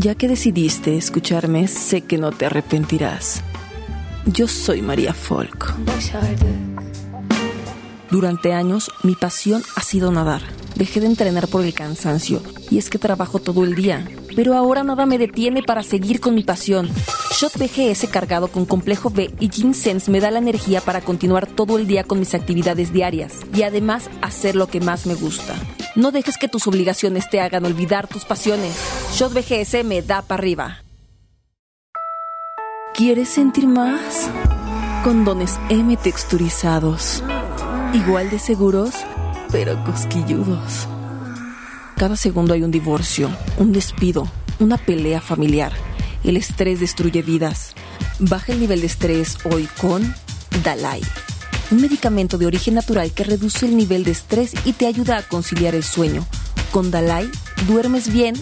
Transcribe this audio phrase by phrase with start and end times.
[0.00, 3.42] Ya que decidiste escucharme, sé que no te arrepentirás.
[4.24, 5.74] Yo soy María Folk.
[8.10, 10.40] Durante años, mi pasión ha sido nadar.
[10.74, 14.08] Dejé de entrenar por el cansancio, y es que trabajo todo el día.
[14.34, 16.88] Pero ahora nada me detiene para seguir con mi pasión.
[17.38, 21.76] Shot BGS cargado con complejo B y Ginseng me da la energía para continuar todo
[21.76, 25.54] el día con mis actividades diarias y además hacer lo que más me gusta.
[26.00, 28.74] No dejes que tus obligaciones te hagan olvidar tus pasiones.
[29.12, 30.78] Shot BGS me da para arriba.
[32.94, 34.30] ¿Quieres sentir más?
[35.04, 37.22] Condones M texturizados.
[37.92, 38.94] Igual de seguros,
[39.52, 40.88] pero cosquilludos.
[41.98, 43.28] Cada segundo hay un divorcio,
[43.58, 44.26] un despido,
[44.58, 45.72] una pelea familiar.
[46.24, 47.74] El estrés destruye vidas.
[48.20, 50.14] Baja el nivel de estrés hoy con
[50.64, 51.02] Dalai,
[51.70, 55.22] un medicamento de origen natural que reduce el nivel de estrés y te ayuda a
[55.22, 56.26] conciliar el sueño.
[56.72, 57.30] Con Dalai,
[57.66, 58.34] duermes bien,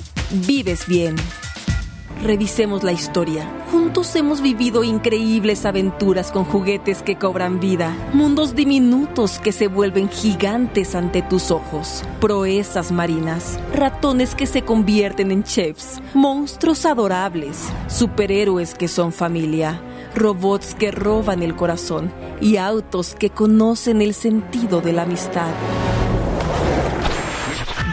[0.47, 1.17] vives bien.
[2.23, 3.49] Revisemos la historia.
[3.71, 10.09] Juntos hemos vivido increíbles aventuras con juguetes que cobran vida, mundos diminutos que se vuelven
[10.09, 18.75] gigantes ante tus ojos, proezas marinas, ratones que se convierten en chefs, monstruos adorables, superhéroes
[18.75, 19.81] que son familia,
[20.19, 25.53] robots que roban el corazón y autos que conocen el sentido de la amistad.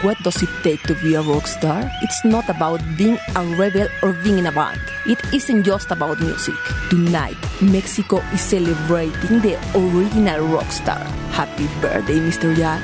[0.03, 1.89] What does it take to be a rock star?
[2.03, 4.79] It's not about being a rebel or being in a band.
[5.07, 6.53] It isn't just about music.
[6.89, 11.01] Tonight, Mexico is celebrating the original rock star.
[11.31, 12.53] Happy birthday, Mr.
[12.55, 12.81] Jack.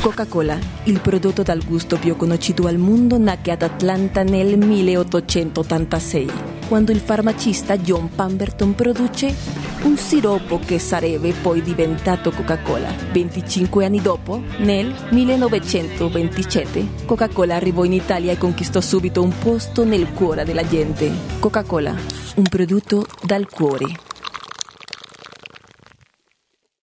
[0.00, 6.92] Coca-Cola, il prodotto dal gusto più conosciuto al mondo, nacque ad Atlanta nel 1886, quando
[6.92, 9.34] il farmacista John Pemberton produce
[9.82, 12.94] un siropo che sarebbe poi diventato Coca-Cola.
[13.10, 20.12] 25 anni dopo, nel 1927, Coca-Cola arrivò in Italia e conquistò subito un posto nel
[20.12, 21.10] cuore della gente.
[21.40, 21.92] Coca-Cola,
[22.36, 24.09] un prodotto dal cuore.